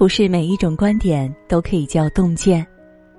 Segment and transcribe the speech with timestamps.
[0.00, 2.66] 不是每一种观点都可以叫洞见。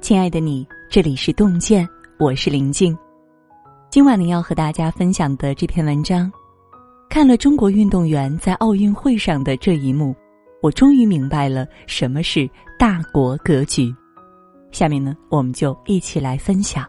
[0.01, 2.97] 亲爱的你，这里是洞见，我是林静。
[3.91, 6.31] 今晚呢，要和大家分享的这篇文章，
[7.07, 10.15] 看了中国运动员在奥运会上的这一幕，
[10.59, 12.49] 我终于明白了什么是
[12.79, 13.93] 大国格局。
[14.71, 16.83] 下面呢，我们就一起来分享。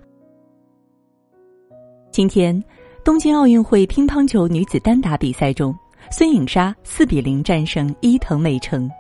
[2.11, 2.59] 今天，
[3.05, 5.77] 东京奥运会乒乓球女子单打比赛中，
[6.11, 8.91] 孙颖莎四比零战胜伊藤美诚。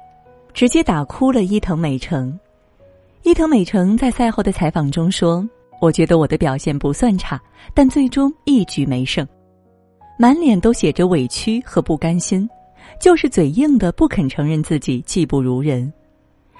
[0.54, 2.38] 直接打哭了伊藤美诚。
[3.22, 5.46] 伊藤美诚在赛后的采访中说
[5.80, 7.40] ：“我觉得我的表现不算差，
[7.72, 9.26] 但最终一局没胜，
[10.18, 12.48] 满脸都写着委屈和不甘心，
[13.00, 15.92] 就是嘴硬的不肯承认自己技不如人。”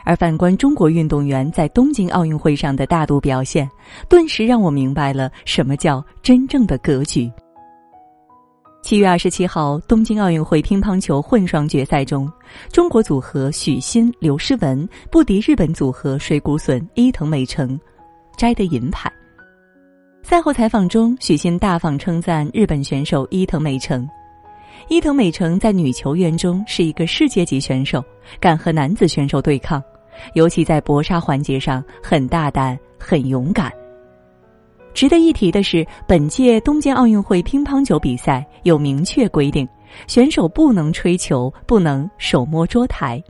[0.05, 3.71] 而反观中国运动员在东京奥运会上的大度表现，
[4.09, 7.31] 顿时让我明白了什么叫真正的格局。
[8.83, 12.31] 七月二十七号，东京奥运会乒乓球混双决赛中，
[12.73, 17.79] 中国组合许昕、刘诗雯不敌日本组合水谷隼、伊藤美诚，
[18.37, 19.11] 摘得银牌。
[20.25, 24.07] 赛后采访中，许昕大方称赞日本选手伊藤美诚。
[24.89, 28.05] 伊藤美诚在女球员中是一个世界级选手，
[28.41, 29.81] 敢和男子选手对抗，
[30.35, 33.73] 尤其在搏杀环节上很大胆、很勇敢。
[34.95, 39.67] 值得一提的是，本届东京奥运会乒乓球比赛有明确规定，
[40.07, 43.23] 选手不能吹球，不能手摸桌台。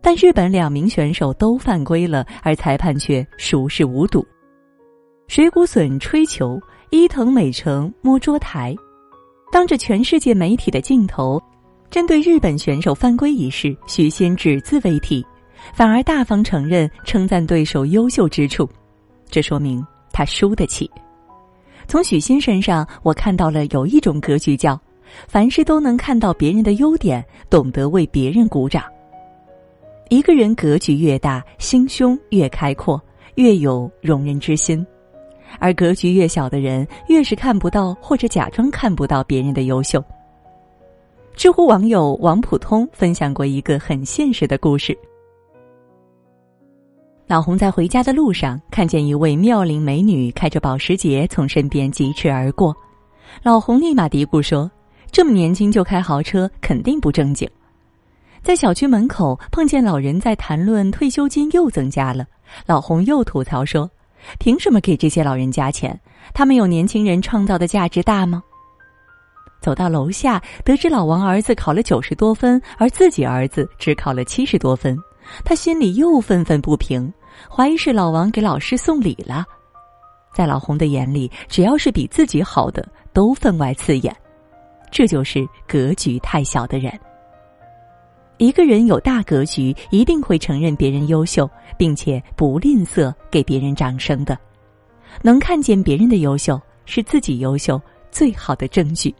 [0.00, 4.24] 但日本两名选手都犯规了，而裁判却熟视无睹。
[5.26, 6.58] 水谷隼吹球，
[6.90, 8.74] 伊藤美诚摸桌台，
[9.50, 11.42] 当着全世界媒体的镜头，
[11.90, 15.26] 针对日本选手犯规一事，许昕只字未提，
[15.74, 18.68] 反而大方承认称赞对手优秀之处，
[19.28, 19.84] 这说明。
[20.16, 20.90] 他输得起。
[21.86, 24.80] 从许昕身上，我看到了有一种格局，叫
[25.28, 28.82] 凡事都能看到别人的优点，懂得为别人鼓掌。
[30.08, 32.98] 一个人格局越大，心胸越开阔，
[33.34, 34.82] 越有容人之心；
[35.58, 40.02] 而格局越小的人，越是看不到或者假装看不到别人的优秀。
[41.34, 44.96] 知乎网友王普通分享过一个很现实的故事。
[47.28, 52.72] 老洪在回家的路上，看见一位妙龄美女开着保时捷从身边疾驰而过，
[53.42, 54.70] 老洪立马嘀咕说
[55.10, 57.48] ：“这么年轻就开豪车，肯定不正经。”
[58.42, 62.24] 在小区门口碰见老人在谈论退休金又增加了，
[62.64, 63.90] 老洪又吐槽说
[64.38, 65.98] ：“凭什么给这些老人加钱？
[66.32, 68.40] 他们有年轻人创造的价值大吗？”
[69.60, 74.96] 走到楼下，得知老王儿子考了九十多分，而自己儿子只考了七十多分。
[75.44, 77.12] 他心里又愤愤不平，
[77.50, 79.44] 怀疑是老王给老师送礼了。
[80.34, 84.14] 在老洪的眼里，只要是比自己好的，都分外刺眼。
[84.90, 86.92] 这就是格局太小的人。
[88.38, 91.48] 一个人有大格局，一定会承认别人优秀，
[91.78, 94.38] 并且不吝啬给别人掌声的。
[95.22, 99.14] 能看见别人的优秀，是自己优秀最好的证据。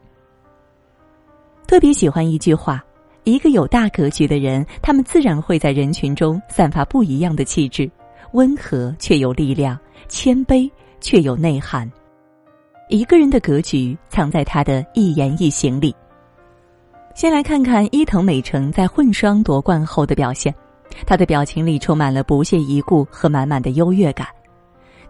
[1.67, 2.85] 特别喜欢一句话。
[3.27, 7.91] 一个有大格局的人，他们自然会在人群中散发不一样的气质，
[8.35, 9.77] 温和却有力量，
[10.07, 10.71] 谦卑
[11.01, 11.91] 却有内涵。
[12.89, 15.93] 一个人的格局藏在他的一言一行里。
[17.17, 20.55] 先来看看伊藤美诚在混双夺冠后的表现，
[21.05, 24.29] 她的表情里充满了不屑一顾和满满的优越感。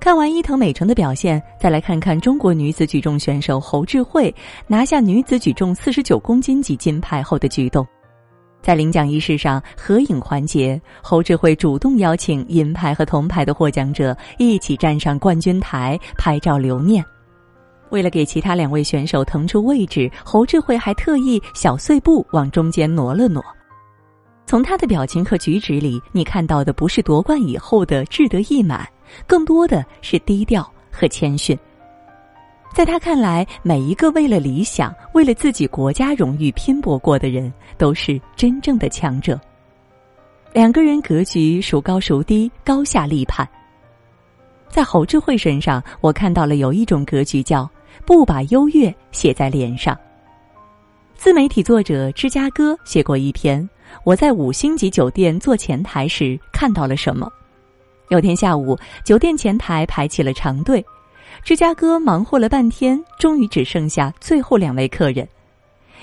[0.01, 4.35] 看完伊藤美诚的表现，再来看看中国女子举重选手侯智慧
[4.67, 7.87] 拿下女子举重四十九公斤级金牌后的举动。
[8.67, 17.05] 在领奖仪式上，合影环节，侯智慧主动邀请银牌和铜牌的获奖者一起站上冠军台拍照留念。
[17.91, 23.41] 为了给其他两位选手腾出位置，侯智慧还特意小碎步往中间挪了挪。
[24.47, 28.85] 从他的表情和举止里，你看到的不是夺冠以后的志得意满，
[29.29, 31.57] 更多的是低调和谦逊。
[32.77, 39.41] 在他看来，每一个为了理想、为了自己国家荣誉拼搏过的人，都是真正的强者。
[40.53, 43.49] 两个人格局孰高孰低，高下立判。
[44.69, 47.67] 在侯智慧身上，我看到了有一种格局，叫
[48.05, 49.99] 不把优越写在脸上。
[51.15, 53.67] 自媒体作者芝加哥写过一篇：
[54.05, 57.27] 我在五星级酒店做前台时看到了什么。
[58.11, 60.85] 有天下午，酒店前台排起了长队。
[61.43, 65.27] 芝加哥忙活了半天，终于只剩下最后两位客人。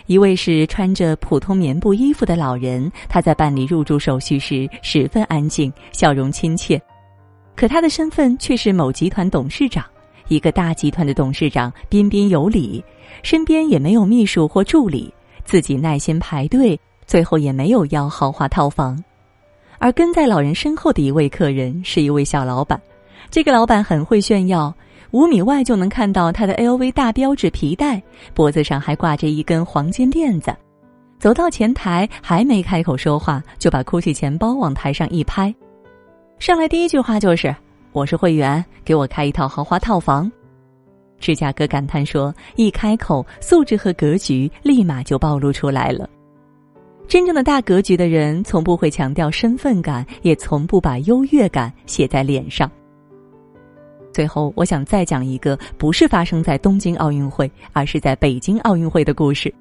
[0.05, 6.81] 一位是穿着普通棉布衣服的老人，他在办理入住手续时十分安静，笑容亲切。
[7.55, 9.85] 可他的身份却是某集团董事长，
[10.27, 12.83] 一个大集团的董事长，彬彬有礼，
[13.21, 15.13] 身边也没有秘书或助理，
[15.45, 19.01] 自己耐心排队，最后也没有要豪华套房。
[19.77, 22.81] 而跟在老人身后的一位客人是一位小老板，
[23.29, 24.73] 这个老板很会炫耀，
[25.13, 28.01] 五米外就能看到他的 LV 大标志皮带，
[28.33, 30.51] 脖子上还挂着一根黄金链子。
[31.19, 35.53] 走到前台，还没开口说话，就把 GUCCI 钱包往台上一拍，
[36.39, 37.55] 上来第一句话就是
[37.93, 40.29] ：“我是会员，给我开一套豪华套房。”
[41.21, 46.09] 芝加哥感叹说：“一开口，素质和格局立马就暴露出来了。
[47.07, 52.69] 真正的大格局的人，从不会强调身份感，也从不把优越感写在脸上。”
[54.13, 59.53] 最后，我想再讲一个不是发生在东京奥运会，而是在北京奥运会的故事。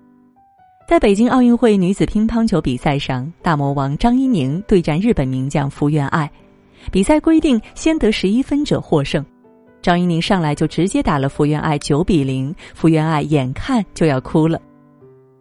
[0.86, 6.30] 在北京奥运会女子乒乓球比赛上，大魔王张怡宁对战日本名将福原爱。
[6.90, 9.24] 比赛规定，先得十一分者获胜。
[9.80, 14.60] 张怡宁上来就直接打了福原爱九比零，福原爱眼看就要哭了。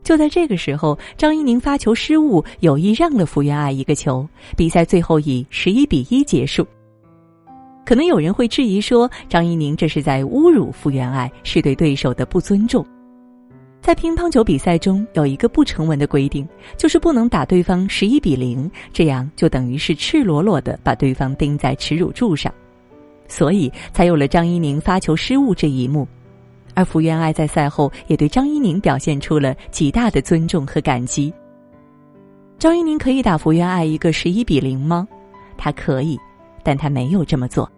[0.03, 6.65] 就在这个时候，张怡宁发球失误，有意让了福原爱一个球，比赛最后以十一比一结束。
[7.85, 12.85] 可能有人会质疑说，张怡宁这是在侮辱福原爱，是对对手的不尊重。
[13.81, 16.47] 在乒乓球比赛中，有一个不成文的规定，
[16.77, 22.53] 就是不能打对方十一比零，这样就等于是赤裸裸的把对方钉在耻辱柱上。
[23.27, 26.07] 所以才有了张怡宁发球失误这一幕，
[26.75, 31.33] 而福原爱在赛后也对张怡宁表现出了极大的尊重和感激。
[32.59, 35.07] 张怡宁可以打福原爱一个十一比零吗？
[35.57, 36.19] 他可以，
[36.63, 37.69] 但他没有这么做。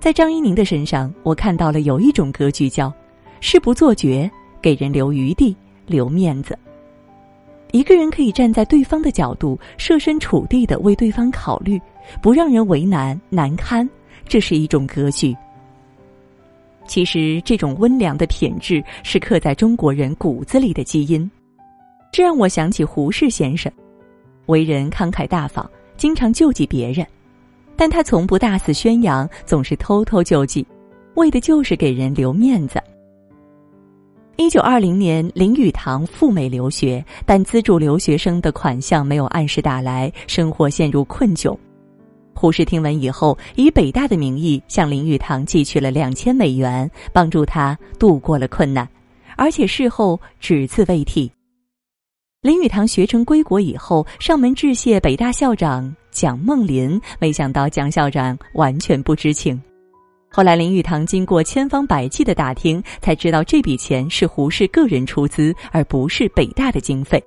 [0.00, 2.92] 在张怡宁的身上，我看到了有一种格局，叫
[3.40, 5.56] 事不做绝，给人留余地，
[5.86, 6.58] 留面子。
[7.70, 11.80] 一个人可以站在对方的角度，设身处地的为对方考虑，
[12.20, 13.88] 不让人为难难堪。
[14.28, 15.34] 这是一种格局。
[16.86, 21.30] 其实，这种温良的品质是刻在中国人骨子里的基因。
[22.12, 23.72] 这让我想起胡适先生，
[24.46, 27.06] 为人慷慨大方，经常救济别人，
[27.76, 30.66] 但他从不大肆宣扬，总是偷偷救济，
[31.14, 32.80] 为的就是给人留面子。
[34.36, 41.56] 一九二零年，林语堂赴美留学，但资助留学生的款项没有按时打来，生活陷入困窘。
[42.34, 48.88] 胡适听闻以后，以北大的名义向林语堂寄去了两千美元，帮助他度过了困难，
[49.36, 51.30] 而且事后只字未提。
[52.40, 59.60] 林语堂学成归国以后，上门致谢北大校长蒋梦麟，没想到蒋校长完全不知情。
[60.30, 67.22] 后来林语堂经过千方百计的打听，才知道这笔钱是胡适个人出资，而不是北大的经费。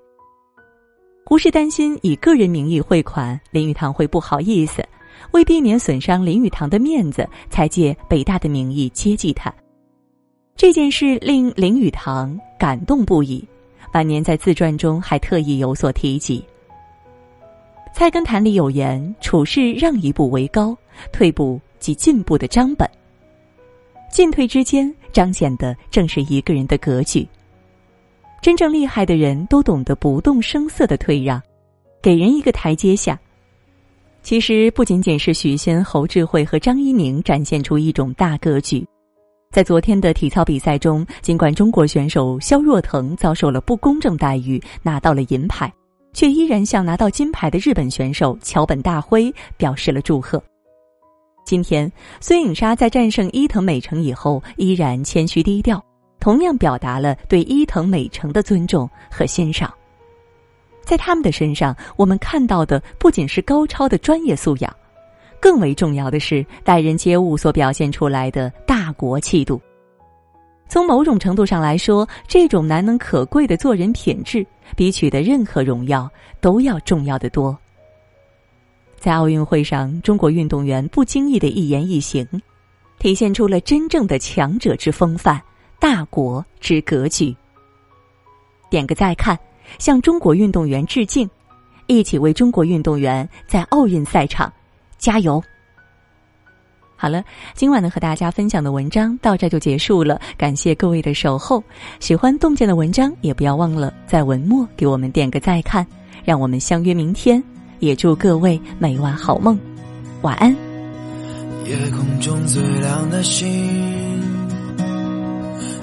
[1.25, 4.83] 胡适担心以个人名义汇款，林语堂会不好意思。
[5.31, 9.53] 为避免损伤林语堂的面子，才借北大的名义接济他。
[10.55, 13.43] 这件事令林语堂感动不已，
[13.93, 16.39] 晚年在自传中还特意有所提及。
[17.95, 20.77] 《菜根谭》里有言：“处事让一步为高，
[21.13, 22.85] 退步即进步的章本。”
[24.11, 27.25] 进退之间彰显的正是一个人的格局。
[28.41, 31.41] 真正厉害的人都懂得不动声色的退让，
[32.01, 33.17] 给人一个台阶下。
[34.21, 38.85] 其实不仅仅是许仙、侯智慧和张怡宁展现出一种大格局，
[39.53, 45.73] 在昨天的体操比赛中，尽管中国选手肖若腾遭受了不公正待遇，拿到了银牌，
[46.15, 50.41] 却依然向拿到金牌的日本选手桥本大辉表示了祝贺。
[51.45, 51.91] 今天，
[52.21, 55.83] 孙颖莎在战胜伊藤美诚以后，依然谦虚低调，
[56.19, 59.71] 同样表达了对伊藤美诚的尊重和欣赏。
[60.83, 64.75] 在他们的身上，我们看到的不仅是高超的专业素养，
[65.39, 69.61] 更为重要的是待人接物所表现出来的大国气度。
[70.67, 74.45] 从某种程度上来说，这种难能可贵的做人品质，
[74.75, 76.09] 比取得任何荣耀
[76.41, 77.57] 都要重要的多。
[78.97, 82.27] 在奥运会上，中国运动员不经意的一言一行，
[82.99, 85.41] 体现出了真正的强者之风范、
[85.79, 87.35] 大国之格局。
[88.69, 89.37] 点个再看。
[89.79, 91.27] 向中国运动员致敬，
[91.87, 94.53] 一起为中国运动员在奥运赛场
[94.99, 95.43] 加油。
[97.05, 101.63] 好了，今晚呢和大家分享的文章到这就结束了，感谢各位的守候。
[101.99, 105.85] 喜欢洞见的文章，也不要忘了在文末给我们点个再看，
[106.23, 107.43] 让我们相约明天。
[107.77, 109.55] 也祝各位每晚好梦，
[110.23, 110.49] 晚安。
[111.65, 113.47] 夜空中最亮的星，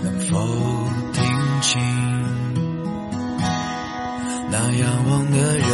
[0.02, 0.37] 能否
[1.12, 1.23] 听
[1.61, 1.81] 清？
[4.50, 5.69] 那仰望的人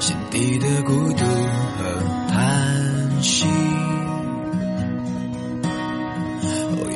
[0.00, 3.46] 心底的孤独和叹息。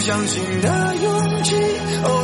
[0.00, 1.54] 相信的勇气。
[2.04, 2.19] 哦。